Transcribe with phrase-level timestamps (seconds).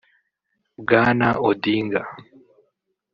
[0.81, 2.01] Bwana Odinga